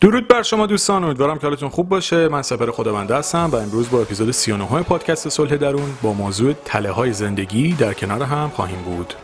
[0.00, 2.28] درود بر شما دوستان امیدوارم که حالتون خوب باشه.
[2.28, 6.90] من سپر خداونده هستم و امروز با اپیزود 39 پادکست صلح درون با موضوع تله
[6.90, 9.14] های زندگی در کنار هم خواهیم بود.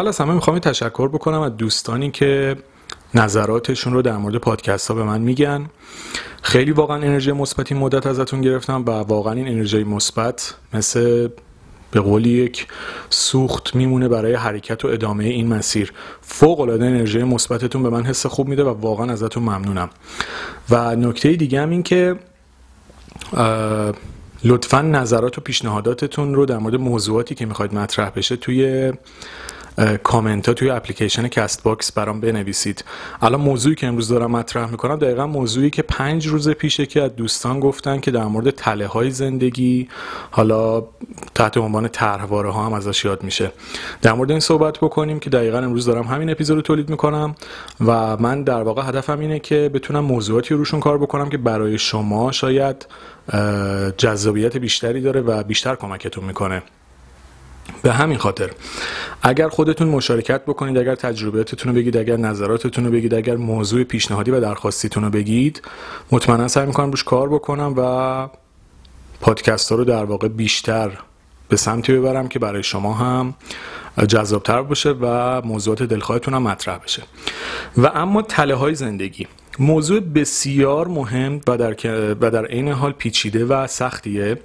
[0.00, 2.56] اول از همه می‌خوام تشکر بکنم از دوستانی که
[3.14, 5.66] نظراتشون رو در مورد پادکست ها به من میگن.
[6.42, 11.28] خیلی واقعا انرژی مثبت این مدت ازتون گرفتم و واقعا این انرژی مثبت مثل
[11.90, 12.66] به قولی یک
[13.10, 15.92] سوخت میمونه برای حرکت و ادامه این مسیر.
[16.20, 19.90] فوق العاده انرژی مثبتتون به من حس خوب میده و واقعا ازتون ممنونم.
[20.70, 22.16] و نکته دیگه هم این که
[24.44, 28.92] لطفا نظرات و پیشنهاداتتون رو در مورد موضوعاتی که می‌خواید مطرح بشه توی
[30.02, 32.84] کامنت ها توی اپلیکیشن Castbox برام بنویسید.
[33.22, 37.16] الان موضوعی که امروز دارم مطرح می‌کنم دقیقا موضوعی که پنج روز پیشه که از
[37.16, 39.88] دوستان گفتن که در مورد تله های زندگی
[40.30, 40.84] حالا
[41.34, 43.52] تحت عنوان طرحواره ها هم ازش یاد میشه.
[44.02, 47.34] در مورد این صحبت بکنیم که دقیقا امروز دارم همین اپیزود رو تولید می‌کنم
[47.86, 51.78] و من در واقع هدفم اینه که بتونم موضوعاتی رو روشون کار بکنم که برای
[51.78, 52.86] شما شاید
[53.96, 56.62] جذابیت بیشتری داره و بیشتر کمکتون می‌کنه.
[57.82, 58.50] به همین خاطر
[59.22, 64.30] اگر خودتون مشارکت بکنید اگر تجربیاتتون رو بگید اگر نظراتتون رو بگید اگر موضوع پیشنهادی
[64.30, 65.62] و درخواستیتون رو بگید
[66.12, 68.28] مطمئنا سعی می‌کنم روش کار بکنم و
[69.20, 70.98] پادکست ها رو در واقع بیشتر
[71.48, 73.34] به سمتی ببرم که برای شما هم
[74.08, 77.02] جذابتر باشه و موضوعات دلخواهتون هم مطرح بشه.
[77.76, 79.26] و اما تله های زندگی.
[79.58, 81.76] موضوع بسیار مهم و در,
[82.20, 84.36] و در عین حال پیچیده و سختیه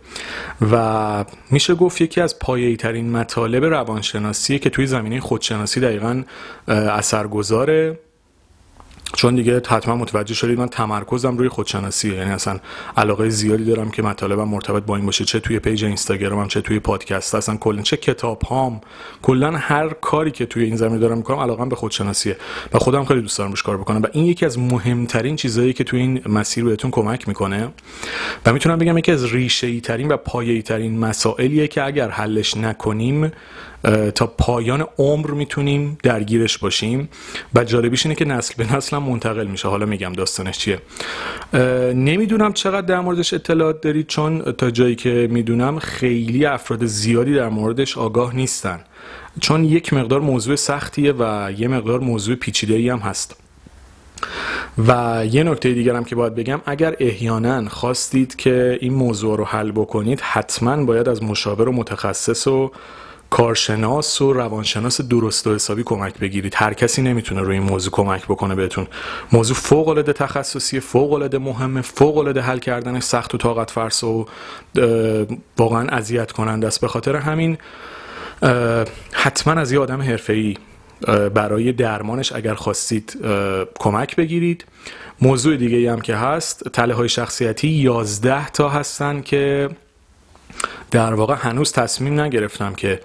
[0.71, 6.23] و میشه گفت یکی از پایه‌ای ترین مطالب روانشناسیه که توی زمینه خودشناسی دقیقا
[6.67, 7.99] اثرگذاره.
[9.16, 12.14] چون دیگه حتما متوجه شدید من تمرکزم روی خودشناسیه.
[12.14, 12.59] یعنی اصلا
[12.98, 15.26] علاقه زیادی دارم که مطالبم مرتبط با این باشه.
[15.26, 18.81] چه توی پیج اینستاگرامم چه توی پادکست اصلا کلا چه کتاب هام
[19.22, 22.38] کلا هر کاری که توی این زمینه دارم می‌کنم علاقم به خودشناسیه.
[22.74, 24.02] و خودم خیلی دوست دارم روش کار بکنم.
[24.02, 27.70] و این یکی از مهمترین چیزهایی که توی این مسیر بهتون کمک می‌کنه
[28.46, 33.32] و می‌تونم بگم یکی از ریشه ترین و پایه‌ای ترین مسائلیه که اگر حلش نکنیم
[34.16, 37.09] تا پایان عمر می‌تونیم درگیرش باشیم.
[37.56, 39.68] و جالبیش اینه که نسل به نسل هم منتقل میشه.
[39.68, 40.79] حالا میگم داستانش چیه.
[41.94, 47.50] نمی‌دونم چقدر در موردش اطلاعات دارید چون تا جایی که می‌دونم خیلی افراد زیادی در
[47.50, 48.79] موردش آگاه نیستن.
[49.41, 53.35] چون یک مقدار موضوع سختیه و یه مقدار موضوع پیچیده هم هست.
[54.88, 59.46] و یه نکته دیگر هم که باید بگم اگر احیانا خواستید که این موضوع رو
[59.46, 62.72] حل بکنید حتما باید از مشاور و متخصص و
[63.35, 66.53] کارشناس و روانشناس درست و حسابی کمک بگیرید.
[66.56, 68.88] هر کسی نمی‌تونه روی این موضوع کمک بکنه بهتون.
[69.31, 74.07] موضوع فوق العاده تخصصی فوق العاده مهمه فوق العاده حل کردنش سخت و طاقت فرسا
[74.09, 74.25] و
[75.57, 76.81] واقعا اذیت کننده است.
[76.81, 77.57] به خاطر همین
[79.12, 80.57] حتما از یه آدم حرفه‌ای
[81.34, 83.17] برای درمانش اگر خواستید
[83.79, 84.66] کمک بگیرید.
[85.22, 89.69] موضوع دیگه هم که هست تله های شخصیتی 11 تا هستن که
[90.91, 92.99] در واقع هنوز تصمیم نگرفتم که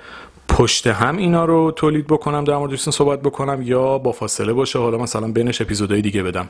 [0.48, 4.78] پشت هم اینا رو تولید بکنم در موردشون صحبت بکنم یا با فاصله باشه.
[4.78, 6.48] حالا مثلا بینش اپیزودهای دیگه بدم.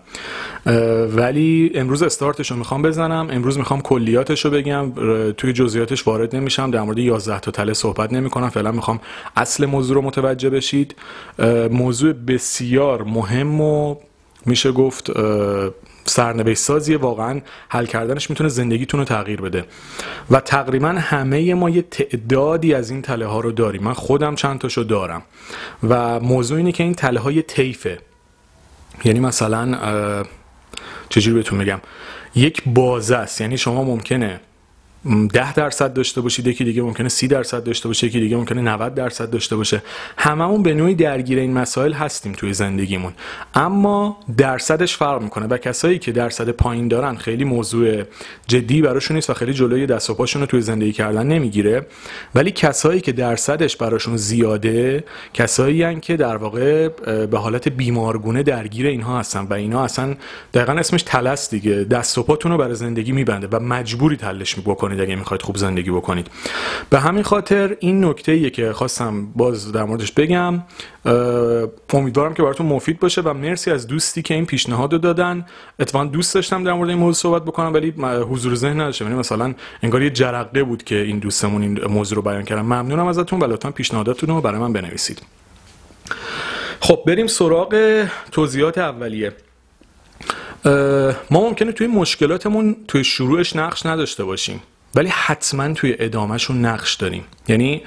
[1.17, 3.29] ولی امروز استارتش رو می‌خوام بزنم.
[3.31, 4.93] امروز می‌خوام کلیاتش رو بگم
[5.33, 6.71] توی جزئیاتش وارد نمیشم.
[6.71, 8.49] در مورد 11 تا تله صحبت نمی‌کنم.
[8.49, 9.01] فعلا می‌خوام
[9.37, 10.95] اصل موضوع رو متوجه بشید.
[11.71, 13.97] موضوع بسیار مهم و
[14.47, 15.11] میشه گفت
[16.05, 19.65] سرنوشت سازیه واقعا حل کردنش می‌تونه زندگیتون رو تغییر بده.
[20.31, 23.83] و تقریبا همه ما یه تعدادی از این تله ها رو داریم.
[23.83, 25.23] من خودم چند تاشو دارم.
[25.89, 27.99] و موضوع اینه که این تله های طیفه.
[29.05, 30.25] یعنی مثلا
[31.09, 31.81] چجوری بهتون بگم؟
[32.35, 33.41] یک بازه است.
[33.41, 34.41] یعنی شما ممکنه
[35.33, 38.95] ده درصد داشته باشید یکی دیگه ممکنه سی درصد داشته باشه یکی دیگه ممکنه 90
[38.95, 39.83] درصد داشته باشه.
[40.17, 43.13] هممون به نوعی درگیر این مسائل هستیم توی زندگیمون.
[43.55, 48.03] اما درصدش فرق می‌کنه و کسایی که درصد پایین دارن خیلی موضوع
[48.47, 51.87] جدی براشون نیست و خیلی جلوی دست و پاشون رو توی زندگی کردن نمی‌گیره.
[52.35, 55.05] ولی کسایی که درصدش براشون زیاده
[55.35, 56.89] کسایی هن که در واقع
[57.27, 60.15] به حالت بیمارگونه درگیر اینها هستن و اینا اصلا
[60.55, 61.85] دقیقا اسمش تلس دیگه.
[61.85, 64.57] دست و پاتون برای زندگی میبنده و مجبوری تلش
[64.91, 66.31] بکنید اگه می‌خواید خوب زندگی بکنید.
[66.91, 70.63] به همین خاطر این نکته ایه که خواستم باز در موردش بگم
[71.93, 75.47] امیدوارم که براتون مفید باشه و مرسی از دوستی که این پیشنهاد رو دادن.
[75.81, 77.95] اتفاقا دوست داشتم در مورد این موضوع صحبت بکنم ولی
[78.31, 79.05] حضور ذهن نداشتم.
[79.05, 83.07] یعنی مثلا انگار یه جرقه بود که این دوستمون این موضوع رو بیان کردم ممنونم
[83.07, 85.23] ازتون و لطفا پیشنهاداتتون رو برای من بنویسید.
[86.81, 89.33] خب بریم سراغ توضیحات اولیه.
[91.31, 94.63] ما ممکنه توی مشکلاتمون توی شروعش نقش نداشته باشیم.
[94.95, 97.25] ولی حتما توی ادامهشون نقش داریم.
[97.51, 97.83] یعنی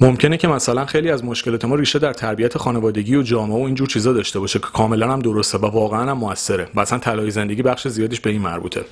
[0.00, 3.88] ممکنه که مثلا خیلی از مشکلات ما ریشه در تربیت خانوادگی و جامعه و اینجور
[3.88, 7.62] چیزا داشته باشه که کاملا هم درسته و واقعا هم موثره و اصلا طلای زندگی
[7.62, 8.84] بخش زیادیش به این مربوطه.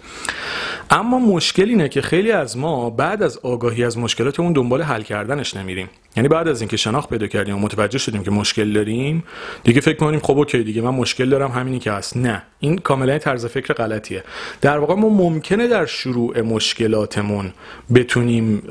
[0.90, 5.56] اما مشکل اینه که خیلی از ما بعد از آگاهی از مشکلاتمون دنبال حل کردنش
[5.56, 5.88] نمیریم.
[6.16, 9.24] یعنی بعد از اینکه شناخت پیدا کردیم و متوجه شدیم که مشکل داریم
[9.64, 12.16] دیگه فکر کنیم خب اوکی دیگه من مشکل دارم همینی که هست.
[12.16, 14.24] نه این کاملا طرز فکر غلطیه.
[14.60, 17.52] در واقع ما ممکنه در شروع مشکلاتمون
[17.94, 18.62] بتونیم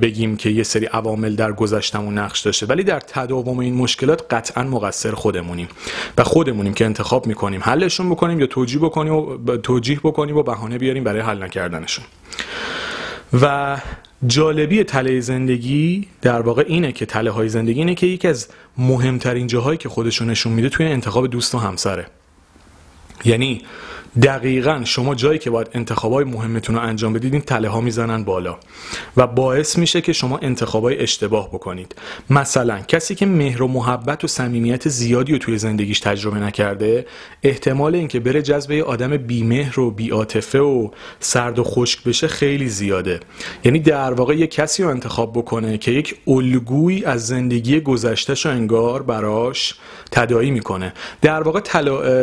[0.00, 2.66] بگیم که یه سری عوامل در گذشتمون نقش داشته.
[2.66, 5.68] ولی در تداوم این مشکلات قطعا مقصر خودمونیم
[6.18, 7.60] و خودمونیم که انتخاب می‌کنیم.
[7.64, 12.04] حلشون بکنیم یا توجیه بکنیم و توجیه بکنیم و بهانه بیاریم برای حل نکردنشون.
[13.40, 13.76] و
[14.26, 18.48] جالبی تله زندگی در واقع اینه که تله های زندگی اینه که یکی از
[18.78, 22.06] مهمترین جاهایی که خودشون نشون میده توی انتخاب دوست و همسره.
[23.24, 23.62] یعنی
[24.22, 28.56] دقیقا شما جایی که باید انتخابای مهمتون رو انجام بدید این تله ها می‌زنن بالا.
[29.16, 31.94] و باعث میشه که شما انتخابای اشتباه بکنید.
[32.30, 37.06] مثلا کسی که مهر و محبت و صمیمیت زیادی رو توی زندگیش تجربه نکرده
[37.42, 40.88] احتمال اینکه بره جذب یه آدم بیمهر و بیاتفه و
[41.20, 43.20] سرد و خشک بشه خیلی زیاده.
[43.64, 49.02] یعنی در واقع یه کسی رو انتخاب بکنه که یک الگویی از زندگی گذشتهش انگار
[49.02, 49.74] براش
[50.10, 50.92] تدایی می‌کنه.
[51.22, 51.60] در واقع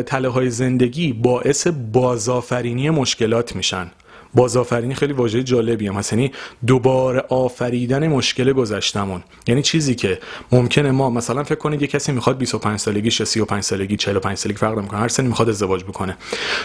[0.01, 3.91] تله های زندگی باعث بازآفرینی مشکلات میشن.
[4.33, 6.13] بازآفرینی خیلی واژه جالبی هم هست.
[6.13, 6.31] یعنی
[6.67, 10.19] دوباره آفریدن مشکل گذشتمون یعنی چیزی که
[10.51, 14.77] ممکنه ما مثلا فکر کنید یه کسی می‌خواد 25 سالگی 35 سالگی 45 سالگی فرق
[14.77, 14.99] نمی‌کنه.
[14.99, 16.17] هر سنی می‌خواد ازدواج بکنه.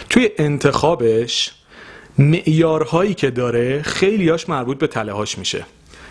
[0.09, 1.51] توی انتخابش
[2.17, 5.65] معیارهایی که داره خیلیاش مربوط به تله هاش میشه.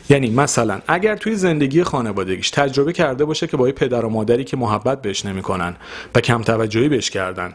[0.08, 4.56] یعنی مثلا اگر توی زندگی خانوادگیش تجربه کرده باشه که با پدر و مادری که
[4.56, 5.76] محبت بهش نمی‌کنن
[6.14, 7.52] و کم توجهی بهش کردن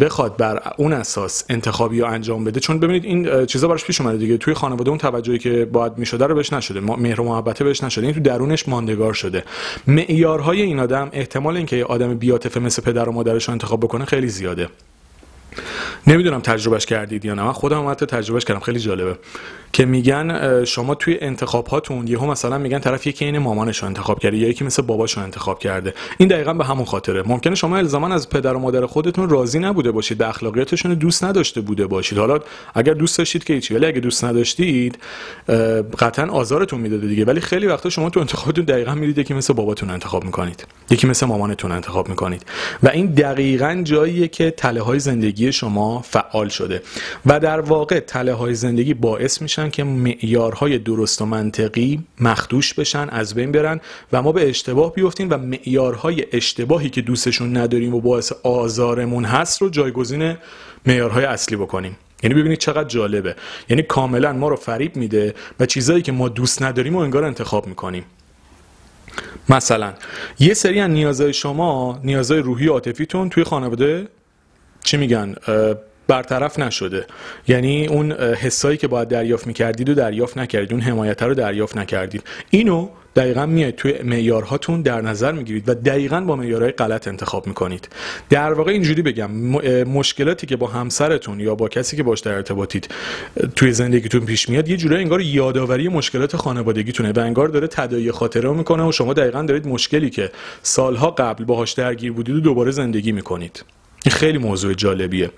[0.00, 4.16] بخواد بر اون اساس انتخابی رو انجام بده چون ببینید این چیزا براش پیش اومده
[4.16, 4.36] دیگه.
[4.36, 6.80] توی خانواده اون توجهی که باید می‌شده رو بهش نشده.
[6.80, 8.06] مهر و محبت بهش نشده.
[8.06, 9.44] این تو درونش ماندگار شده.
[9.86, 14.28] معیارهای این آدم احتمال اینکه آدم بیاتفه مثل پدر و مادرش رو انتخاب بکنه خیلی
[14.28, 14.68] زیاده.
[16.06, 17.42] نمی‌دونم تجربهش کردید یا نه.
[17.42, 18.60] من خودم حتی تجربهش کردم.
[18.60, 19.16] خیلی جالبه.
[19.76, 24.18] که میگن شما توی انتخاب هاتون یهو مثلا میگن طرف یکی این مامانش رو انتخاب
[24.18, 25.94] کرده یا یکی مثل باباش رو انتخاب کرده.
[26.18, 27.22] این دقیقا به همون خاطره.
[27.22, 31.60] ممکنه شما الزاما از پدر و مادر خودتون راضی نبوده باشید به اخلاقیاتشون دوست نداشته
[31.60, 32.18] بوده باشید.
[32.18, 32.38] حالا
[32.74, 34.98] اگر دوست داشتید که هیچی ولی اگه دوست نداشتید
[35.98, 37.24] قطعا آزارتون می‌داده دیگه.
[37.24, 40.66] ولی خیلی وقتا شما تو انتخابتون دقیقا میرید یکی مثل باباتون انتخاب می‌کنید.
[40.90, 42.42] یکی مثل مامانتون انتخاب می‌کنید.
[42.82, 46.82] و این دقیقا جاییه که تله های زندگی شما فعال شده.
[47.26, 53.08] و در واقع تله های زندگی باعث میشن که معیارهای درست و منطقی مخدوش بشن
[53.08, 53.80] از بین برن
[54.12, 59.62] و ما به اشتباه بیفتیم و معیارهای اشتباهی که دوستشون نداریم و باعث آزارمون هست
[59.62, 60.36] رو جایگزین
[60.86, 61.96] معیارهای اصلی بکنیم.
[62.22, 63.36] یعنی ببینید چقدر جالبه.
[63.68, 67.66] یعنی کاملا ما رو فریب میده و چیزایی که ما دوست نداریم و انگار انتخاب
[67.66, 68.04] می‌کنیم.
[69.48, 69.92] مثلا
[70.38, 74.08] یه سری از نیازهای شما نیازهای روحی عاطفیتون توی خانواده
[74.84, 75.34] چی میگن؟
[76.08, 77.06] برطرف نشده.
[77.48, 82.22] یعنی اون حسایی که باید دریافت می‌کردید و دریافت نکردید اون حمایت رو دریافت نکردید.
[82.50, 87.88] اینو دقیقا میاید توی معیارهاتون در نظر می‌گیرید و دقیقا با معیارهای غلط انتخاب می‌کنید.
[88.30, 89.30] در واقع اینجوری بگم
[89.84, 92.88] مشکلاتی که با همسرتون یا با کسی که باش در ارتباطید
[93.56, 98.50] توی زندگیتون پیش میاد یه جورایی انگار یادآوری مشکلات خانوادگیتونه و انگار داره تداعی خاطره
[98.50, 100.30] می‌کنه و شما دقیقا دارید مشکلی که
[100.62, 103.64] سالها قبل باهاش درگیر بودید و دوباره زندگی می‌کنید.
[104.04, 105.30] این خیلی موضوع جالبیه.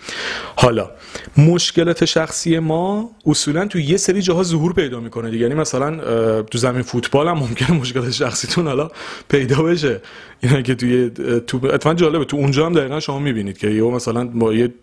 [0.57, 0.91] حالا
[1.37, 5.43] مشکلات شخصی ما اصولا تو یه سری جاها ظهور پیدا می‌کنه دیگه.
[5.43, 8.91] یعنی مثلا تو زمین فوتبال هم ممکنه مشکلات شخصیتون حالا
[9.29, 10.01] پیدا بشه.
[10.41, 11.11] اینا که توی
[11.47, 12.25] تو اتفاقا جالبه.
[12.25, 14.75] تو اونجا هم دقیقا شما می‌بینید که یهو مثلا با یه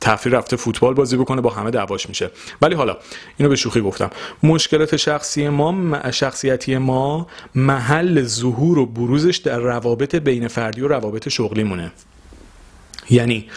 [0.00, 2.30] تفریح رفته فوتبال بازی بکنه با همه دعواش میشه.
[2.62, 2.96] ولی حالا
[3.36, 4.10] اینو به شوخی گفتم.
[4.42, 11.28] مشکلات شخصی ما شخصیتی ما محل ظهور و بروزش در روابط بین فردی و روابط
[11.28, 11.92] شغلی مونه
[13.10, 13.48] یعنی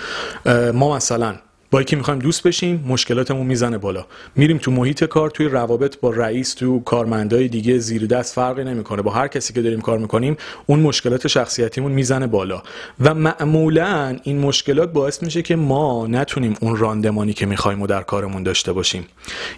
[0.73, 1.35] ما مثلا
[1.71, 4.05] با یکی می‌خوایم دوست بشیم مشکلاتمون می‌زنه بالا.
[4.35, 9.01] میریم تو محیط کار توی روابط با رئیس تو کارمندای دیگه زیر دست فرقی نمی‌کنه.
[9.01, 12.63] با هر کسی که داریم کار می‌کنیم اون مشکلات شخصیتیمون می‌زنه بالا.
[12.99, 18.01] و معمولا این مشکلات باعث میشه که ما نتونیم اون راندمانی که می‌خوایم و در
[18.01, 19.05] کارمون داشته باشیم.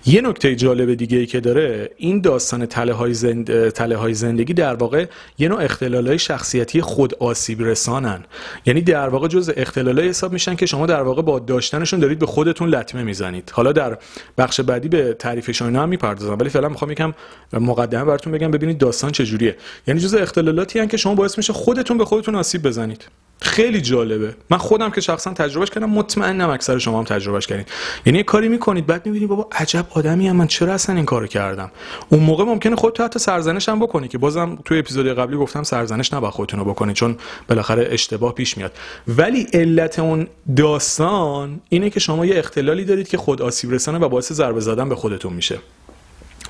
[0.05, 3.69] یه نکته جالب دیگه ای که داره این داستان تله های, زند...
[3.69, 5.05] تله های زندگی در واقع
[5.37, 8.23] یه نوع اختلال های شخصیتی خود آسیب رسانن
[8.65, 12.25] یعنی در واقع جز اختلال حساب میشن که شما در واقع با داشتنشون دارید به
[12.25, 13.51] خودتون لطمه می‌زنید.
[13.55, 13.97] حالا در
[14.37, 17.13] بخش بعدی به تعریفشون اینا هم می‌پردازم ولی فعلا می‌خوام یکم
[17.53, 19.57] مقدمه براتون بگم ببینید داستان چجوریه.
[19.87, 23.07] یعنی جز اختلالاتی هن که شما باعث میشه خودتون به خودتون آسیب بزنید.
[23.41, 24.35] خیلی جالبه.
[24.49, 27.65] من خودم که شخصا تجربهش کردم مطمئنم اکثر شما هم تجربهش کردین.
[28.05, 31.27] یعنی یه کاری می‌کنید بعد می‌بینید بابا عجب آدمی هم من چرا اصلا این کارو
[31.27, 31.71] کردم؟
[32.09, 36.13] اون موقع ممکنه خودت حتی سرزنش هم بکنی که بازم توی اپیزود قبلی گفتم سرزنش
[36.13, 38.71] نباید خودتون رو بکنید چون بالاخره اشتباه پیش میاد.
[39.07, 44.09] ولی علت اون داستان اینه که شما یه اختلالی دارید که خود آسیب رسانه و
[44.09, 45.59] باعث ضربه زدن به خودتون میشه.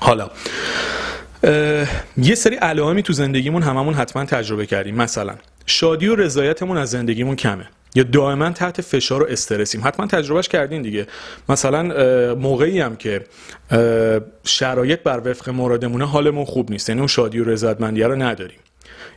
[0.00, 0.30] حالا
[2.16, 4.94] یه سری علائمی تو زندگیمون هممون حتما تجربه کردیم.
[4.94, 5.34] مثلا
[5.66, 7.68] شادی و رضایتمون از زندگیمون کمه.
[7.94, 9.80] یا دائما تحت فشار و استرسیم.
[9.84, 11.06] حتما تجربهش کردین دیگه.
[11.48, 11.82] مثلا
[12.34, 13.24] موقعی هم که
[14.44, 16.88] شرایط بر وفق مرادمونه حالمون خوب نیست.
[16.88, 18.58] یعنی اون شادی و رضایتمندیه رو نداریم.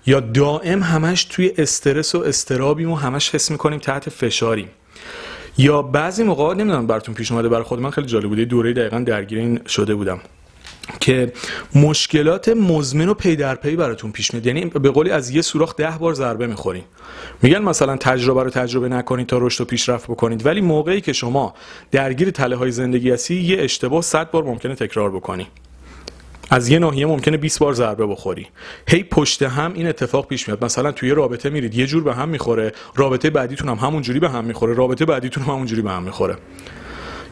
[0.05, 4.69] یا دائم همش توی استرس و استرابیم و همش حس می‌کنیم تحت فشاریم.
[5.57, 8.99] یا بعضی موقع نمی‌دونم براتون پیش اومده برای خود من خیلی جالب بوده دوره دقیقا
[8.99, 10.19] درگیر این شده بودم.
[11.00, 11.34] که
[11.75, 14.46] مشکلات مزمن و پی در پی براتون پیش میاد.
[14.46, 16.84] یعنی به قولی از یه سوراخ ده بار ضربه می‌خورین.
[17.41, 20.46] میگن مثلا تجربه رو تجربه نکنید تا رشد و پیشرفت بکنید.
[20.46, 21.53] ولی موقعی که شما
[21.91, 25.48] درگیر تله های زندگی هستی یه اشتباه 100 بار ممکنه تکرار بکنی.
[26.50, 28.48] از یه ناحیه ممکنه 20 بار ضربه بخوری.
[28.88, 30.65] هی پشت هم این اتفاق پیش میاد.
[30.65, 32.72] مثلا توی رابطه میرید یه جور به هم می‌خوره.
[32.96, 34.74] رابطه بعدیتون هم همون جوری به هم می‌خوره.
[34.74, 36.38] رابطه بعدیتون هم همون جوری به هم می‌خوره.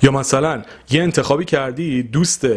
[0.04, 2.48] یا مثلا یه انتخابی کردی دوست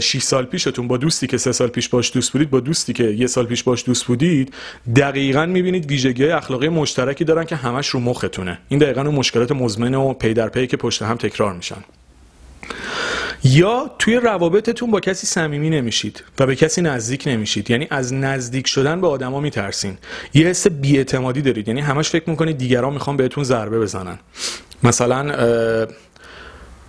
[0.00, 3.04] 6 سال پیشتون با دوستی که سه سال پیش باش دوست بودید با دوستی که
[3.04, 4.54] یه سال پیش باش دوست بودید
[4.96, 8.58] دقیقا می‌بینید ویژگی اخلاقی مشترکی دارن که همش رو مختونه.
[8.68, 11.84] این دقیقا اون مشکلات مزمن و پی در پی که پشت هم تکرار میشن.
[13.44, 17.70] یا توی روابطتون با کسی صمیمی نمیشید و به کسی نزدیک نمیشید.
[17.70, 19.98] یعنی از نزدیک شدن به آدما میترسین.
[20.34, 21.68] یه حس بیاعتمادی دارید.
[21.68, 24.18] یعنی همش فکر می‌کنید دیگران می‌خوان بهتون ضربه بزنن.
[24.82, 25.86] مثلا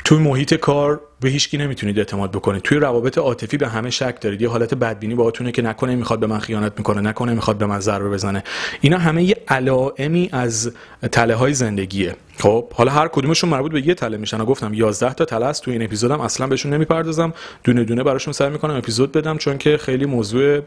[0.05, 2.61] توی محیط کار به هیچکی نمی‌تونید اعتماد بکنید.
[2.61, 4.41] توی روابط عاطفی به همه شک دارید.
[4.41, 7.79] یه حالت بدبینی باهاتونه که نکنه می‌خواد به من خیانت می‌کنه نکنه می‌خواد به من
[7.79, 8.43] ضربه بزنه.
[8.81, 10.71] اینا همه یه علائمی از
[11.11, 12.15] تله های زندگیه.
[12.37, 14.45] خب حالا هر کدومشون مربوط به یه تله میشن.
[14.45, 17.33] گفتم 11 تا تله است توی این اپیزودم اصلا بهشون نمی‌پردازم.
[17.63, 20.61] دونه دونه براشون سعی می‌کنم اپیزود بدم چون که خیلی موضوع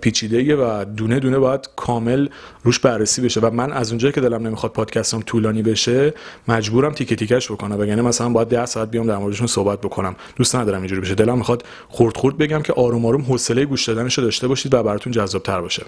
[0.00, 2.28] پیچیده و دونه دونه باید کامل
[2.62, 3.40] روش بررسی بشه.
[3.40, 6.14] و من از اونجایی که دلم نمی‌خواد پادکستم طولانی بشه
[6.48, 7.80] مجبورم تیکه تیکش بکنم.
[7.80, 10.16] وگرنه مثلا باید 10 ساعت بیام در موردشون صحبت بکنم.
[10.36, 11.14] دوست ندارم اینجوری بشه.
[11.14, 14.82] دلم می‌خواد خورد خورد بگم که آروم آروم حوصله گوش دادنش رو داشته باشید و
[14.82, 15.82] براتون جذاب تر باشه.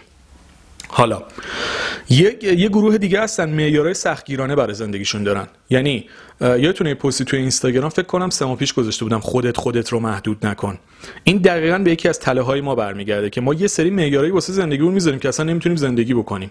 [0.89, 1.23] حالا
[2.11, 5.47] یه, یه گروه دیگه هستن معیارهای سختگیرانه برای زندگیشون دارن.
[5.71, 6.09] یعنی
[6.41, 10.01] یادتونه یه پستی توی اینستاگرام؟ فکر کنم سه ماه پیش گذاشته بودم خودت خودت رو
[10.01, 10.79] محدود نکن.
[11.25, 14.53] این دقیقا به یکی از تله های ما برمیگرده که ما یه سری معیارهایی واسه
[14.53, 16.51] زندگیمون می‌ذاریم که اصلا نمی‌تونیم زندگی بکنیم.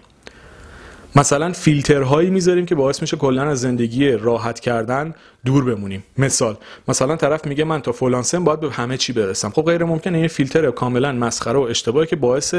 [1.16, 5.14] مثلا فیلترهایی می‌ذاریم که باعث میشه کلا از زندگی راحت کردن
[5.44, 6.04] دور بمونیم.
[6.18, 6.56] مثال
[6.88, 9.50] مثلا طرف میگه من تا فلان سن باید به همه چی برسم.
[9.50, 12.54] خب غیر ممکنه یه فیلتر کاملا مسخره و اشتباهی که باعث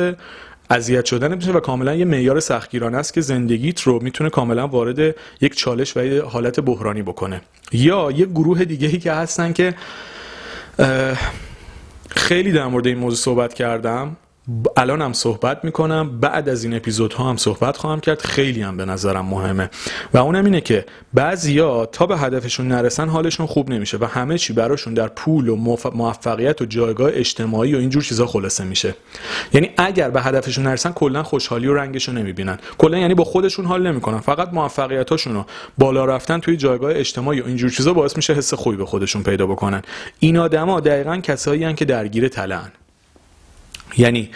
[0.69, 5.15] اذیت شدن میشه و کاملا یه معیار سختگیرانه است که زندگیت رو می‌تونه کاملا وارد
[5.41, 7.41] یک چالش و یه حالت بحرانی بکنه.
[7.71, 9.75] یا یه گروه دیگه ای که هستن که
[12.09, 14.15] خیلی در مورد این موضوع صحبت کردم.
[14.77, 16.19] الان هم صحبت می‌کنم.
[16.19, 18.21] بعد از این اپیزودها هم صحبت خواهم کرد.
[18.21, 19.69] خیلی هم به نظرم مهمه.
[20.13, 24.53] و اونم اینه که بعضیا تا به هدفشون نرسن حالشون خوب نمیشه و همه چی
[24.53, 28.95] براشون در پول و موف- موفقیت و جایگاه اجتماعی و اینجور چیزا خلاصه میشه.
[29.53, 32.59] یعنی اگر به هدفشون نرسن کلا خوشحالی و رنگش رو نمی‌بینن.
[32.77, 34.19] کلا یعنی با خودشون حال نمی‌کنن.
[34.19, 35.45] فقط موفقیتاشون رو
[35.77, 39.47] بالا رفتن توی جایگاه اجتماعی و اینجور چیزا باعث میشه حس خوبی به خودشون پیدا
[39.47, 39.81] بکنن.
[40.19, 42.71] این آدما دقیقا کسایی هن که درگیر تلن
[43.97, 44.29] یعنی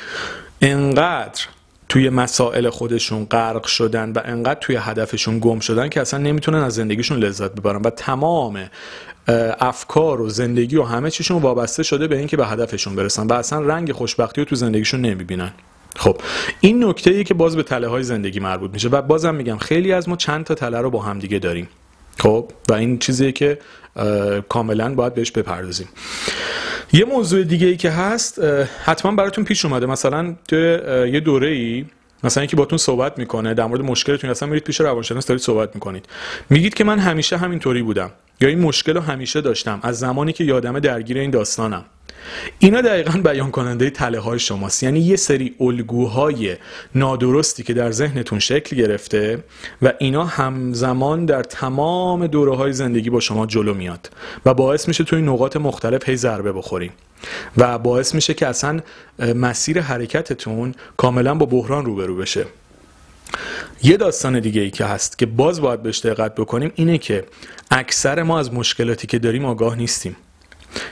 [0.61, 1.45] انقدر
[1.89, 6.73] توی مسائل خودشون غرق شدن و انقدر توی هدفشون گم شدن که اصلا نمی‌تونن از
[6.73, 8.69] زندگیشون لذت ببرن و تمام
[9.59, 13.59] افکار و زندگی و همه چیشون وابسته شده به اینکه به هدفشون برسن و اصلا
[13.61, 15.51] رنگ خوشبختی رو تو زندگیشون نمی‌بینن.
[15.95, 16.21] خب
[16.59, 19.93] این نکته ای که باز به تله های زندگی مربوط میشه و بازم میگم خیلی
[19.93, 21.69] از ما چند تا تله رو با هم دیگه داریم.
[22.19, 23.59] خب و این چیزیه که
[24.49, 25.87] کاملا باید بهش بپردازیم.
[26.93, 28.41] یه موضوع دیگه ای که هست
[28.85, 29.85] حتما براتون پیش اومده.
[29.85, 30.79] مثلا توی
[31.13, 31.85] یه دوره ای
[32.23, 36.05] مثلا یکی باتون صحبت می‌کنه در مورد مشکلتون اصلا میرید پیش روانشناس دارید صحبت می‌کنید.
[36.49, 38.11] میگید که من همیشه همینطوری بودم.
[38.41, 39.79] یا این مشکل رو همیشه داشتم.
[39.83, 41.85] از زمانی که یادم درگیر این داستانم.
[42.59, 44.83] اینا دقیقا بیان کننده تله های شماست.
[44.83, 46.57] یعنی یه سری الگوهای
[46.95, 49.43] نادرستی که در ذهنتون شکل گرفته
[49.81, 54.09] و اینا همزمان در تمام دوره های زندگی با شما جلو میاد
[54.45, 56.91] و باعث میشه توی نقاط مختلف هی ضربه بخوریم
[57.57, 58.79] و باعث میشه که اصلا
[59.35, 62.45] مسیر حرکتتون کاملا با بحران روبرو بشه.
[63.83, 67.25] یه داستان دیگه ای که هست که باز باید بهش دقت بکنیم اینه که
[67.71, 70.15] اکثر ما از مشکلاتی که داریم آگاه نیستیم.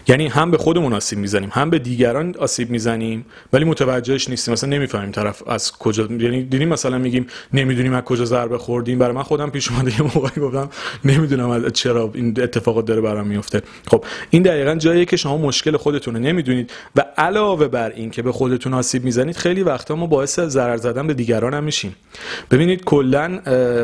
[0.07, 4.51] یعنی هم به خودمون آسیب می‌زنیم هم به دیگران آسیب می‌زنیم ولی متوجهش نیستیم.
[4.51, 8.99] مثلا نمی‌فهمیم طرف از کجا یعنی دیدیم مثلا میگیم نمی‌دونیم از کجا ضربه خوردیم.
[8.99, 10.69] برای من خودم پیش اومده یه موقعی گفتم
[11.05, 15.77] نمی‌دونم از چرا این اتفاقات داره برام میفته خب این دقیقا جاییه که شما مشکل
[15.77, 16.71] خودتون رو نمی‌دونید.
[16.95, 21.07] و علاوه بر این که به خودتون آسیب می‌زنید خیلی وقتا ما باعث ضرر زدن
[21.07, 21.95] به دیگران هم میشیم.
[22.51, 23.39] ببینید کلا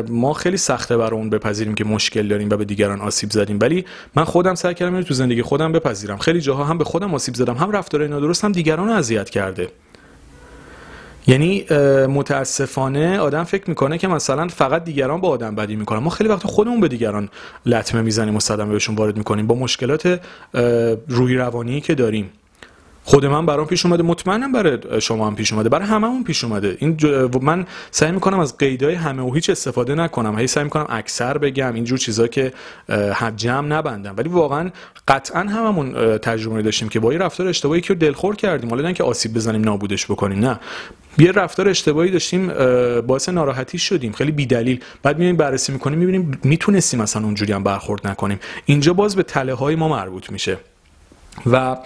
[0.08, 3.58] ما خیلی سخته برامون بپذیریم که مشکل داریم و به دیگران آسیب زدیم.
[3.60, 3.84] ولی
[4.16, 6.18] من خودم سعی کردم تو زندگی خودم بپذیرم.
[6.18, 9.68] خیلی جاها هم به خودم آسیب زدم هم رفتار نادرست هم دیگران رو اذیت کرده.
[11.26, 11.66] یعنی
[12.06, 15.98] متاسفانه آدم فکر می‌کنه که مثلا فقط دیگران با آدم بدی می‌کنن.
[15.98, 17.28] ما خیلی وقت خودمون به دیگران
[17.66, 20.20] لطمه می‌زنیم و صدمه بهشون وارد می‌کنیم با مشکلات
[21.08, 22.30] روحی روانی که داریم.
[23.04, 26.76] خود من برام پیش اومده مطمئنم برای شما هم پیش اومده برای هممون پیش اومده.
[26.80, 26.96] این
[27.42, 31.74] من سعی می‌کنم از قیدای همه و هیچ استفاده نکنم هی سعی می‌کنم اکثر بگم
[31.74, 32.52] اینجور چیزا که
[33.36, 34.14] جمع نبندم.
[34.16, 34.70] ولی واقعا
[35.08, 38.70] قطعا هممون تجربه داشتیم که با یه رفتار اشتباهی که دلخور کردیم.
[38.70, 40.60] حالا که آسیب بزنیم نابودش بکنیم نه.
[41.18, 42.46] یه رفتار اشتباهی داشتیم
[43.00, 44.12] باعث ناراحتی شدیم.
[44.12, 44.80] خیلی بیدلیل.
[45.02, 48.40] بعد میایم بررسی می‌کنیم می‌بینیم می‌تونستیم مثلا اونجوری هم برخورد نکنیم.
[48.66, 50.58] اینجا باز به تله های ما مربوط میشه.
[51.46, 51.76] و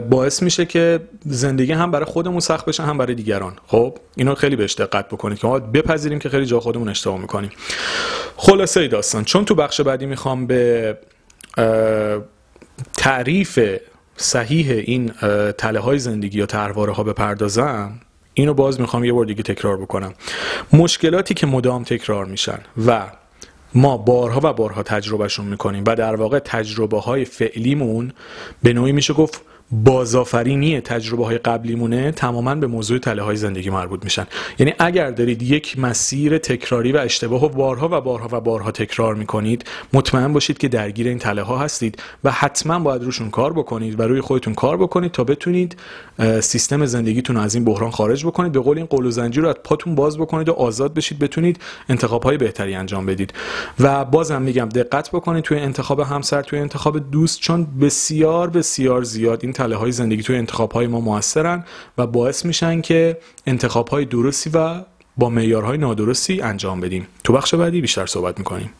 [0.00, 3.56] باعث میشه که زندگی هم برای خودمون سخت بشه هم برای دیگران.
[3.66, 7.50] خب اینو خیلی بهش دقت بکنید که ما بپذیریم که خیلی جا خودمون اشتباه می‌کنیم.
[8.36, 10.98] خلاصه ای داستان چون تو بخش بعدی می‌خوام به
[12.96, 13.60] تعریف
[14.16, 15.12] صحیح این
[15.58, 18.00] تله های زندگی یا ترواره ها بپردازم
[18.34, 20.14] اینو باز می‌خوام یه بار دیگه تکرار بکنم.
[20.72, 23.02] مشکلاتی که مدام تکرار میشن و
[23.76, 28.12] ما بارها و بارها تجربهشون می‌کنیم و در واقع تجربه های فعلیمون
[28.62, 34.04] به نوعی میشه گفت بازآفرینی تجربه های قبلیمونه تماما به موضوع تله های زندگی مربوط
[34.04, 34.26] میشن.
[34.58, 39.14] یعنی اگر دارید یک مسیر تکراری و اشتباه و بارها و بارها و بارها تکرار
[39.14, 44.00] می‌کنید مطمئن باشید که درگیر این تله ها هستید و حتما باید روشون کار بکنید
[44.00, 45.76] و روی خودتون کار بکنید تا بتونید
[46.40, 48.52] سیستم زندگیتون از این بحران خارج بکنید.
[48.52, 51.58] به قول این قول و زنجیر رو از پاتون باز بکنید و آزاد بشید بتونید
[51.88, 53.32] انتخاب های بهتری انجام بدید.
[53.80, 59.40] و بازم میگم دقت بکنید توی انتخاب همسر توی انتخاب دوست چون بسیار بسیار زیاد
[59.42, 61.64] این تله های زندگی توی انتخاب های ما موثرن
[61.98, 64.84] و باعث میشن که انتخاب های درستی و
[65.16, 67.06] با معیارهای نادرستی انجام بدیم.
[67.24, 68.70] تو بخش بعدی بیشتر صحبت می‌کنیم.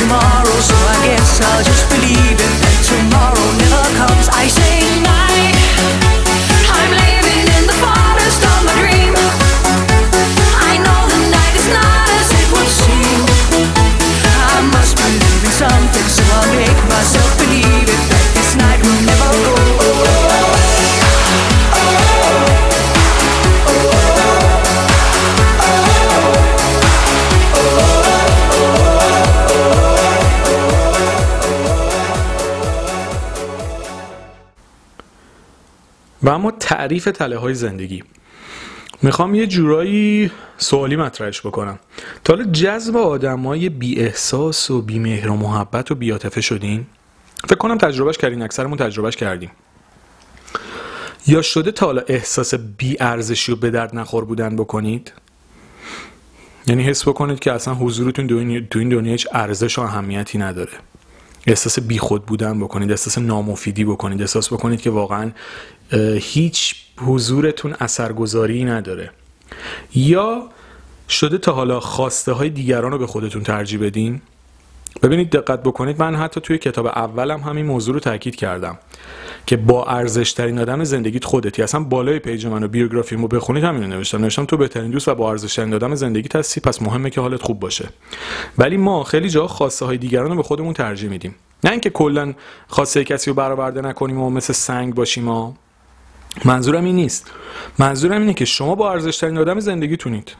[0.00, 2.65] Tomorrow, so I guess I'll just believe in
[36.86, 38.04] تعریف تله های زندگی.
[39.02, 41.78] می‌خوام یه جورایی سوالی مطرحش بکنم.
[42.24, 46.86] تا حالا جذب آدمای بی احساس و بی مهر و محبت و بیاتفه شدین؟
[47.44, 49.50] فکر کنم تجربهش کردین اکثرمون تجربهش کردیم.
[51.26, 55.12] یا شده تا حالا احساس بی ارزشی و به درد نخور بودن بکنید؟
[56.66, 58.26] یعنی حس بکنید که اصلا حضورتون
[58.70, 60.72] تو این دنیا هیچ ارزش و اهمیتی نداره.
[61.46, 65.30] احساس بیخود بودن بکنید احساس نامفیدی بکنید احساس بکنید که واقعا
[66.20, 69.10] هیچ حضورتون اثرگذاری نداره.
[69.94, 70.48] یا
[71.08, 74.20] شده تا حالا خواسته های دیگران رو به خودتون ترجیح بدین؟
[75.02, 78.78] ببینید دقت بکنید من حتی توی کتاب اولم همین موضوع رو تاکید کردم
[79.46, 81.62] که با ارزش ترین آدم زندگیت خودتی.
[81.62, 84.18] اصلا بالای پیج منو بیوگرافیمو بخونید همین رو نوشتم.
[84.18, 87.42] نوشتم تو بهترین دوست و با ارزش ترین آدم زندگیت هستی پس مهمه که حالت
[87.42, 87.88] خوب باشه.
[88.58, 91.34] ولی ما خیلی جا خواسته های دیگران رو به خودمون ترجیح میدیم.
[91.64, 92.34] نه اینکه کلا
[92.68, 95.54] خواسته کسی رو برآورده نکنیم و مثل سنگ باشیم ما
[96.44, 97.30] منظورم این نیست.
[97.78, 100.36] منظورم اینه که شما با ارزش ترین آدم زندگیتونید.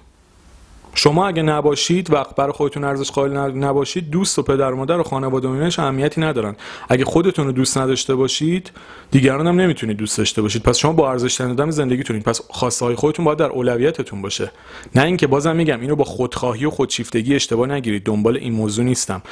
[0.99, 5.03] شما اگه نباشید وقت برای خودتون ارزش قائل نباشید دوست و پدر و مادر و
[5.03, 6.57] خانواده و اهمیتی ندارن.
[6.89, 8.71] اگه خودتون رو دوست نداشته باشید
[9.11, 10.63] دیگران هم نمی‌تونید دوست داشته باشید.
[10.63, 12.23] پس شما با ارزش آدم زندگیتونید.
[12.23, 14.53] پس خواسته های خودتون باید در اولویتتون باشه.
[14.95, 18.05] نه اینکه بازم میگم اینو با خودخواهی و خودشیفتگی اشتباه نگیرید.
[18.05, 19.23] دنبال این موضوع نیستم.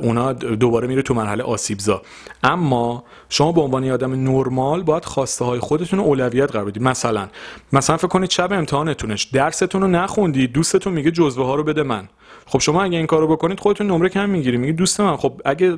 [0.00, 2.02] اونا دوباره میره تو مرحله آسیبزا.
[2.42, 6.82] اما شما به عنوان آدم نرمال باید خواسته های خودتون رو اولویت قرار بدید.
[6.82, 7.28] مثلا
[7.72, 10.52] مثلا فکر کنید شب امتحانتونش درستون رو نخوندید
[10.84, 12.08] دوستتون میگه جزوه ها رو بده من.
[12.46, 14.56] خب شما اگه این کارو بکنید خودتون نمره کم می‌گیری.
[14.56, 15.16] میگی دوست من.
[15.16, 15.76] خب اگه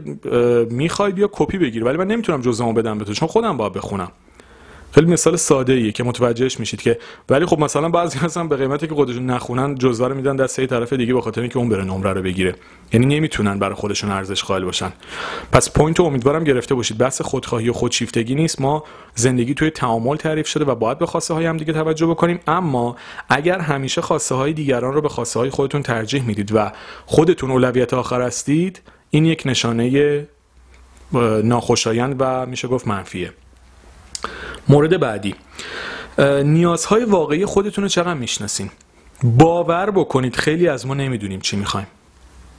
[0.70, 4.12] می‌خوای بیا کپی بگیر ولی من نمی‌تونم جزوه‌مو بدم به تو چون خودم باید بخونم.
[4.96, 8.86] خیلی مثال ساده ایه که متوجهش میشید که ولی خب مثلا بعضی هستن به قیمتی
[8.86, 11.84] که خودشون نخونن جزوه رو میدن دست یه طرف دیگه به خاطر اینکه اون بره
[11.84, 12.54] نمره رو بگیره.
[12.92, 14.92] یعنی نمی‌تونن برای خودشون ارزش قائل باشن.
[15.52, 16.98] پس پوینت امیدوارم گرفته باشید.
[16.98, 18.60] بحث خودخواهی و خودشیفتگی نیست.
[18.60, 22.40] ما زندگی توی تعامل تعریف شده و باید به خواسته های هم دیگه توجه بکنیم.
[22.46, 22.96] اما
[23.28, 26.72] اگر همیشه خواسته های دیگران رو به خواسته های خودتون ترجیح می‌دید و
[27.06, 30.26] خودتون اولویت آخر هستید این یک نشانه
[31.42, 33.32] ناخوشایند و میشه گفت منفیه.
[34.68, 35.34] مورد بعدی.
[36.44, 38.70] نیازهای واقعی خودتون رو چقدر می‌شناسین؟
[39.22, 41.86] باور بکنید خیلی از ما نمی‌دونیم چی می‌خوایم.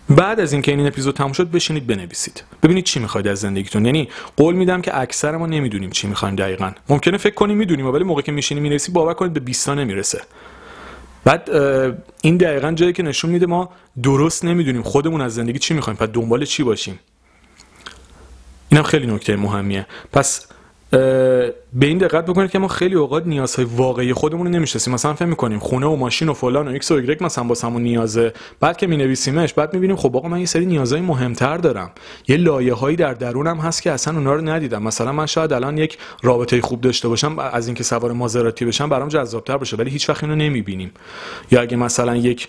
[0.10, 2.44] بعد از اینکه این اپیزود تموم شد بشینید بنویسید.
[2.64, 3.86] ببینید چی می‌خواید از زندگیتون.
[3.86, 6.72] یعنی قول میدم که اکثر ما نمی‌دونیم چی می‌خوایم دقیقا.
[6.90, 10.22] ممکنه فکر کنیم می‌دونیم ولی موقعی که میشینی می‌نویسی باور کنید به 20 نمی‌رسه.
[11.24, 11.50] بعد
[12.22, 13.70] این دقیقا جایی که نشون میده ما
[14.04, 15.98] درست نمی‌دونیم خودمون از زندگی چی می‌خوایم.
[15.98, 17.00] پس دنبال چی باشیم؟
[18.70, 19.88] اینم خیلی نکته مهمیه.
[20.14, 20.48] پس
[20.92, 24.94] به این دقت بکنید که ما خیلی اوقات نیازهای واقعی خودمون رو نمی‌شناسیم.
[24.94, 27.82] مثلا فکر می‌کنیم خونه و ماشین و فلان و ایکس و ایگرگ مثلا با همون
[27.82, 28.34] نیازه.
[28.60, 31.92] بعد که مینویسیمش بعد می‌بینیم خب آقا من یه سری نیازهای مهمتر دارم.
[32.28, 34.84] یه لایه هایی در درونم هست که اصلا اونا رو ندیدم.
[34.84, 39.08] مثلا من شاید الان یک رابطه خوب داشته باشم از اینکه سوار مازراتی بشم برام
[39.10, 40.92] جذابتر باشه ولی هیچ وقت اینو نمی‌بینیم.
[41.52, 42.48] یا اگه مثلا یک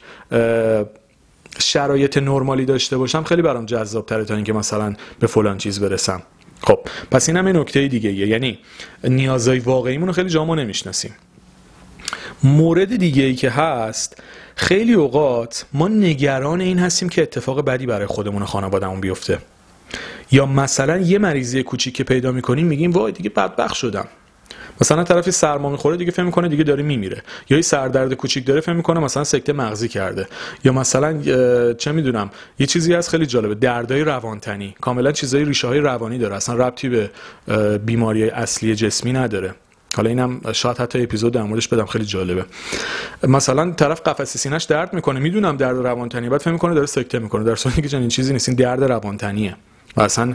[1.59, 6.23] شرایط نرمالی داشته باشم خیلی برام جذاب تره تا اینکه مثلا به فلان چیز برسم.
[6.63, 6.79] خب
[7.11, 8.27] پس این هم نکته دیگه ایه.
[8.27, 8.59] یعنی
[9.05, 11.15] نیازهای واقعیمون رو خیلی جامعه نمی‌شناسیم.
[12.43, 14.23] مورد دیگه ای که هست
[14.57, 19.39] خیلی اوقات ما نگران این هستیم که اتفاق بدی برای خودمون و خانوادهمون بیفته.
[20.33, 24.09] یا مثلا یه مریضی کوچیک که پیدا می‌کنیم میگیم وای دیگه بدبخت شدم.
[24.81, 27.23] مثلا طرفی سرما می‌خوره دیگه فهم می‌کنه دیگه داره میمیره.
[27.51, 30.29] یا یه سردرد کوچیک داره فهم می‌کنه مثلا سکته مغزی کرده.
[30.65, 31.23] یا مثلا
[31.73, 34.75] چه می‌دونم یه چیزی هست خیلی جالبه دردای روانتنی.
[34.81, 36.37] کاملا چیزای ریشه های روانی داره.
[36.37, 37.11] اصلا ربطی به
[37.79, 39.55] بیماری اصلی جسمی نداره.
[39.97, 42.45] حالا اینم شاید حتی اپیزود در موردش بدم خیلی جالبه.
[43.23, 47.45] مثلا طرف قفسه سینه‌اش درد می‌کنه می‌دونم درد روانتنی بعد فهم می‌کنه داره سکته می‌کنه.
[47.45, 49.57] در صورتی که چنین چیزی نیست این درد روانتنیه.
[49.97, 50.35] و اصلا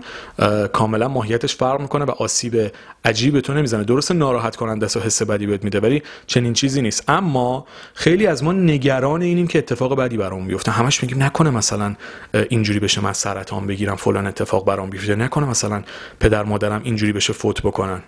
[0.74, 2.72] کاملا ماهیتش فرق می‌کنه و آسیب
[3.06, 3.84] عجیب تو نمی‌زنه.
[3.84, 7.04] درست ناراحت کننده و حس بدی بهت میده ولی چنین چیزی نیست.
[7.08, 10.72] اما خیلی از ما نگران اینیم که اتفاق بدی برام بیفته.
[10.72, 11.96] همش میگیم نکنه مثلا
[12.34, 15.16] اینجوری بشه من سرطان بگیرم فلان اتفاق برام بیفته.
[15.16, 15.84] نکنه مثلا
[16.20, 18.04] پدر مادرم اینجوری بشه فوت بکنن.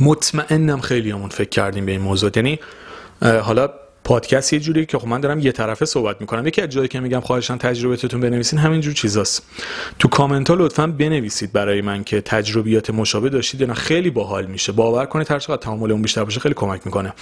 [0.00, 2.58] مطمئنم خیلی همون فکر کردیم به این موضوع یعنی
[3.22, 3.70] حالا
[4.04, 6.46] پادکست یه جوری که خب من دارم یه طرفه صحبت می‌کنم.
[6.46, 9.42] یکی از جایی که میگم خواهشان تجربتون بنویسین همینجور چیزاست.
[9.98, 14.72] تو کامنت ها لطفا بنویسید برای من که تجربیات مشابه داشتید یا خیلی باحال میشه.
[14.72, 17.12] باور کنید هر چقدر تعامل اون بیشتر باشه خیلی کمک می‌کنه.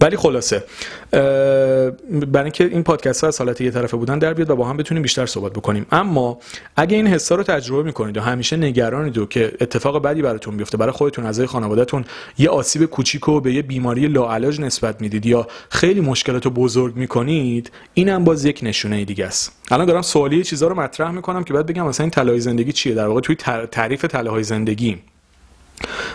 [0.00, 0.64] ولی خلاصه
[1.12, 4.76] برای اینکه این پادکست ها از حالت یه طرفه بودن در بیاد و با هم
[4.76, 5.86] بتونیم بیشتر صحبت بکنیم.
[5.92, 6.38] اما
[6.76, 10.76] اگه این حسا رو تجربه می‌کنید و همیشه نگرانید و که اتفاق بدی براتون بیفته
[10.76, 12.04] برای خودتون اعضای خانوادهتون
[12.38, 17.70] یه آسیب کوچیکو به یه بیماری لاعلاج نسبت می‌دید یا خیلی مشکلات رو بزرگ می‌کنید
[17.94, 19.52] اینم باز یک نشونه دیگه است.
[19.70, 22.94] الان دارم سوالی چیزا رو مطرح می‌کنم که بعد بگم مثلا این طلای زندگی چیه؟
[22.94, 23.36] در واقع توی
[23.70, 24.98] تعریف طلاهای زندگی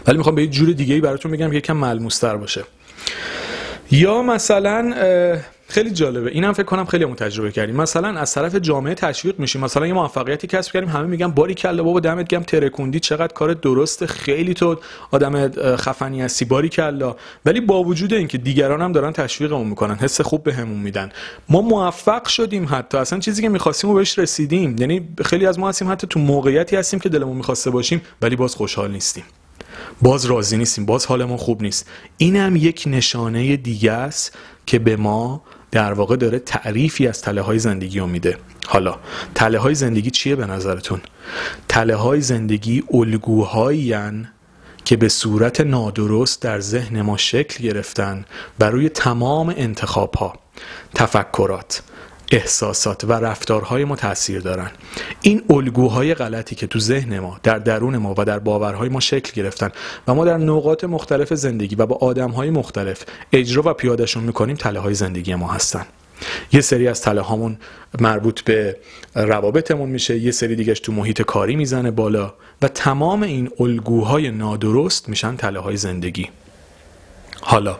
[0.08, 2.64] ولی می‌خوام به یه جور دیگه براتون بگم که یکم ملموستر باشه.
[3.92, 4.94] یا مثلا
[5.70, 6.32] خیلی جالبه.
[6.32, 7.76] اینم فکر کنم خیلی تجربه کردیم.
[7.76, 9.62] مثلا از طرف جامعه تشویق میشیم.
[9.62, 10.90] مثلا یه موفقیتی کسب کردیم.
[10.90, 14.80] همه میگن باری کلا بابا دمت گم ترکوندی چقدر کار درست خیلی تو
[15.12, 16.46] آدم خفنی هستی.
[16.46, 17.16] باری کلا.
[17.46, 21.12] ولی با وجود اینکه دیگران هم دارن تشویقمون می‌کنن حس خوب بهمون میدن.
[21.50, 22.98] ما موفق شدیم حتی.
[22.98, 24.76] اصلا چیزی که می‌خواستیم و بهش رسیدیم.
[24.80, 28.56] یعنی خیلی از ما هستیم حتی تو موقعیتی هستیم که دلمون می‌خواسته باشیم ولی باز
[28.56, 29.24] خوشحال نیستیم.
[30.02, 30.86] باز راضی نیستیم.
[30.86, 31.90] باز حالمون خوب نیست.
[32.18, 37.60] اینم یک نشانه دیگه است که به ما در واقع داره تعریفی از تله های
[37.60, 38.38] زندگی رو میده.
[38.68, 38.96] حالا
[39.36, 41.02] تله های زندگی چیه به نظرتون؟
[41.68, 43.94] تله های زندگی الگوهایی
[44.86, 48.26] که به صورت نادرست در ذهن ما شکل گرفتن
[48.60, 50.34] و روی تمام انتخاب ها
[50.96, 51.82] تفکرات.
[52.32, 54.72] احساسات و رفتارهای ما تاثیر دارن.
[55.22, 59.32] این الگوهای غلطی که تو ذهن ما در درون ما و در باورهای ما شکل
[59.42, 59.72] گرفتن
[60.08, 64.80] و ما در نقاط مختلف زندگی و با آدمهای مختلف اجرا و پیادهشون می‌کنیم تله
[64.80, 65.86] های زندگی ما هستن.
[66.52, 67.58] یه سری از تله هامون
[68.00, 68.78] مربوط به
[69.16, 75.10] روابطمون میشه یه سری دیگهش تو محیط کاری می‌زنه بالا و تمام این الگوهای نادرست
[75.10, 76.30] میشن تله های زندگی.
[77.42, 77.78] حالا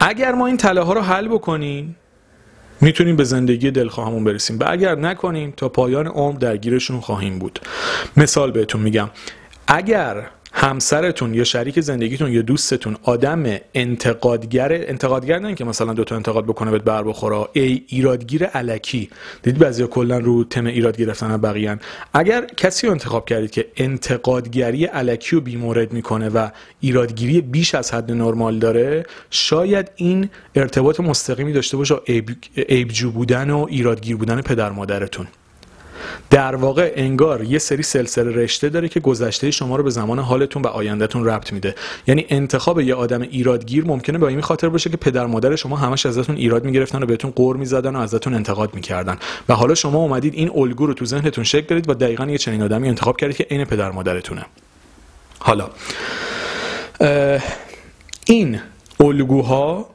[0.00, 1.96] اگر ما این تله ها رو حل بکنیم
[2.80, 4.58] می‌تونیم به زندگی دلخواهمون برسیم.
[4.58, 7.60] و اگر نکنیم تا پایان عمر درگیرشون خواهیم بود.
[8.16, 9.10] مثال بهتون میگم.
[9.68, 10.26] اگر
[10.58, 16.44] همسرتون یا شریک زندگیتون یا دوستتون آدم انتقادگر انتقادگر نه که مثلا دو تا انتقاد
[16.44, 17.48] بکنه بهت بر بخوره.
[17.52, 19.10] ای ایرادگیر علکی.
[19.42, 21.78] دیدی بعضیا کلا رو تم ایراد گرفتن بقیه
[22.14, 26.48] اگر کسی رو انتخاب کردید که انتقادگری علکی رو بیمورد می‌کنه و
[26.80, 31.94] ایرادگیری بیش از حد نرمال داره شاید این ارتباط مستقیمی داشته باشه
[32.68, 35.26] عیبجو بودن و ایرادگیر بودن پدر مادرتون.
[36.30, 40.62] در واقع انگار یه سری سلسله رشته داره که گذشته شما رو به زمان حالتون
[40.62, 41.74] و آیندهتون ربط میده.
[42.06, 46.06] یعنی انتخاب یه آدم ایرادگیر ممکنه به این خاطر باشه که پدر مادر شما همش
[46.06, 49.18] ازتون ایراد می‌گرفتن و بهتون قور می‌زدن و ازتون انتقاد می‌کردن.
[49.48, 52.62] و حالا شما اومدید این الگو رو تو ذهنتون شکل دادید و دقیقا یه چنین
[52.62, 54.46] آدمی انتخاب کردید که عین پدر مادرتونه.
[55.38, 55.70] حالا
[58.26, 58.60] این
[59.00, 59.90] الگوها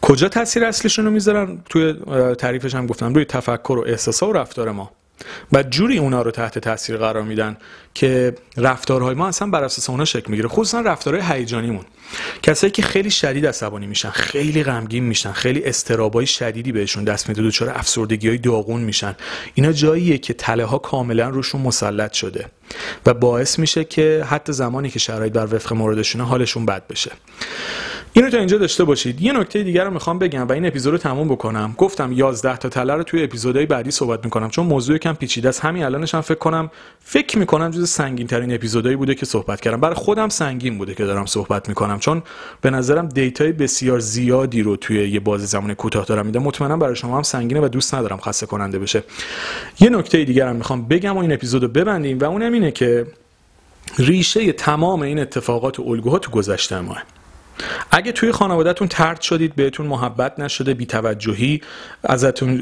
[0.00, 1.94] کجا تاثیر اصلیشون رو می‌ذارن؟ توی
[2.38, 4.90] تعریفش هم گفتم روی تفکر و احساسا و رفتار ما.
[5.52, 7.56] و جوری اونا رو تحت تاثیر قرار میدن
[7.94, 10.48] که رفتارهای ما اصلا بر اساس اونا شکل می‌گیره.
[10.48, 11.84] خصوصا رفتارهای هیجانیمون.
[12.42, 17.42] کسایی که خیلی شدید عصبانی میشن خیلی غمگین میشن خیلی استرابای شدیدی بهشون دست میده
[17.42, 19.16] دچار افسردگی های داغون میشن.
[19.54, 22.46] اینا جاییه که تله ها کاملا روشون مسلط شده
[23.06, 27.10] و باعث میشه که حتی زمانی که شرایط بر وفق موردشونه حالشون بد بشه.
[28.12, 29.22] اینو تا اینجا داشته باشید.
[29.22, 31.74] یه نکته دیگر رو می‌خوام بگم و این اپیزود رو تموم بکنم.
[31.78, 35.60] گفتم 11 تا تله رو توی اپیزودهای بعدی صحبت می‌کنم چون موضوع کم پیچیده است.
[35.60, 36.70] همین الانش هم فکر کنم
[37.00, 39.80] فکر می‌کنم جز سنگین ترین اپیزودهایی بوده که صحبت کردم.
[39.80, 42.22] برای خودم سنگین بوده که دارم صحبت می‌کنم چون
[42.60, 46.42] به نظرم دیتای بسیار زیادی رو توی یه بازی زمان کوتاه دارم میدم.
[46.42, 49.02] مطمئنم برای شما هم سنگینه و دوست ندارم خسته کننده بشه.
[49.80, 53.06] یه نکته دیگر هم می‌خوام بگم و این اپیزودو ببندیم و اونم اینه که
[53.98, 57.02] ریشه تمام این اتفاقات و الگوها تو گذشته ماه.
[57.90, 61.60] اگه توی خانوادهتون ترد شدید بهتون محبت نشده بیتوجهی
[62.04, 62.56] ازتون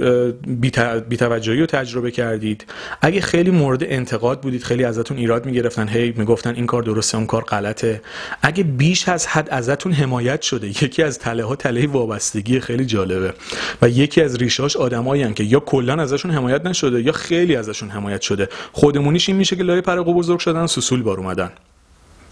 [1.09, 2.65] بیتوجهی رو تجربه کردید.
[3.03, 7.27] اگه خیلی مورد انتقاد بودید خیلی ازتون ایراد می‌گرفتن هی می‌گفتن این کار درسته اون
[7.27, 8.03] کار غلطه.
[8.43, 13.35] اگه بیش از حد ازتون حمایت شده یکی از تله ها تله وابستگی خیلی جالبه.
[13.83, 18.21] و یکی از ریشاش آدمایی که یا کلا ازشون حمایت نشده یا خیلی ازشون حمایت
[18.21, 18.49] شده.
[18.73, 21.51] خودمونیش این میشه که لای پر بزرگ شدن سوسول بار اومدن.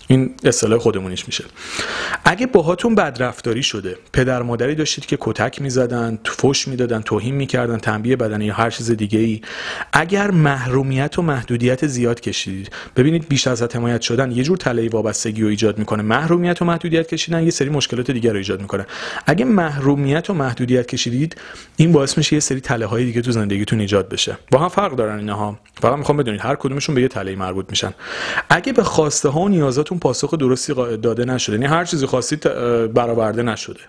[0.08, 1.44] این اصطلاح خودمونیش میشه.
[2.24, 8.16] اگه باهاتون بدرفتاری شده پدر مادری داشتید که کتک می‌زدن فش می‌دادن توهین می‌کردن تنبیه
[8.16, 9.40] بدنی یا هر چیز دیگه ای
[9.92, 15.42] اگر محرومیت و محدودیت زیاد کشیدید ببینید بیش از حمایت شدن یه جور تله وابستگی
[15.42, 16.02] رو ایجاد می‌کنه.
[16.02, 18.86] محرومیت و محدودیت کشیدن یه سری مشکلات دیگر رو ایجاد می‌کنه.
[19.26, 21.36] اگه محرومیت و محدودیت کشیدید
[21.76, 24.38] این باعث میشه یه سری تله های دیگه تو زندگیتون ایجاد بشه.
[24.50, 25.58] با هم فرق دارن اینها.
[25.80, 27.94] فقط می‌خوام بدونید هر کدومشون به یه تله مربوط میشن.
[28.50, 31.56] اگه به خواسته ها و نیازاتون پاسخ درستی داده نشده.
[31.56, 32.42] یعنی هر چیزی خواستید
[32.92, 33.80] برآورده نشده.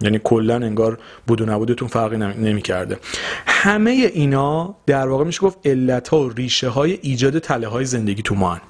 [0.00, 2.98] یعنی کلا انگار بود و نبودتون فرقی نمی کرده
[3.46, 8.22] همه اینا در واقع میشه گفت علت ها و ریشه های ایجاد تله های زندگی
[8.22, 8.60] تو ما هن.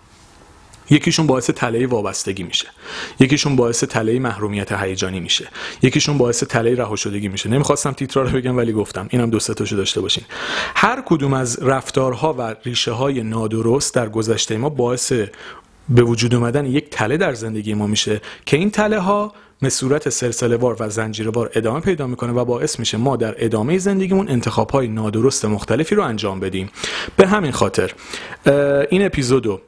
[0.90, 2.66] یکیشون باعث تله وابستگی میشه.
[3.20, 5.48] یکیشون باعث تله محرومیت هیجانی میشه.
[5.82, 7.48] یکیشون باعث تله رها شدگی میشه.
[7.48, 9.06] نمی‌خواستم تیترا رو بگم ولی گفتم.
[9.10, 10.24] اینم دو تاشو داشته باشین.
[10.74, 15.12] هر کدوم از رفتارها و ریشه های نادرست در گذشته ما باعث
[15.88, 20.08] به وجود اومدن یک تله در زندگی ما میشه که این تله ها به صورت
[20.08, 24.28] سلسله وار و زنجیره وار ادامه پیدا می‌کنه و باعث میشه ما در ادامه زندگیمون
[24.28, 26.70] انتخاب های نادرست مختلفی رو انجام بدیم.
[27.16, 27.92] به همین خاطر
[28.90, 29.60] این اپیزودو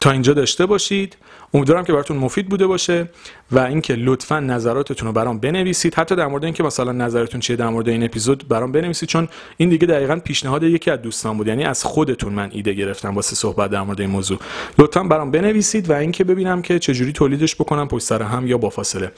[0.00, 1.16] تا اینجا داشته باشید.
[1.54, 3.08] امیدوارم که براتون مفید بوده باشه
[3.50, 5.94] و اینکه لطفا نظراتتون رو برام بنویسید.
[5.94, 9.68] حتی در مورد اینکه مثلا نظرتون چیه در مورد این اپیزود برام بنویسید چون این
[9.68, 11.46] دیگه دقیقا پیشنهاد یکی از دوستان بود.
[11.46, 14.38] یعنی از خودتون من ایده گرفتم واسه صحبت در مورد این موضوع.
[14.78, 18.70] لطفا برام بنویسید و اینکه ببینم که چجوری تولیدش بکنم پشت سر هم یا با
[18.70, 19.12] فاصله.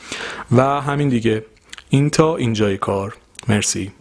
[0.52, 1.44] و همین دیگه.
[1.88, 3.16] این تا اینجای کار.
[3.48, 3.92] مرسی.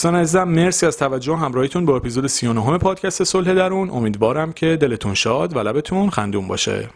[0.00, 3.90] دوستان عزیزم مرسی از توجه همراهیتون با اپیزود 39 پادکست صلح درون.
[3.90, 6.88] امیدوارم که دلتون شاد و لبتون خندون باشه.